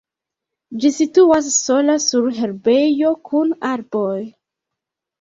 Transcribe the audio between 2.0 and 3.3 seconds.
sur herbejo